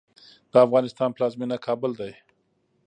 [0.51, 2.09] د افغانستان پلازمېنه کابل ده.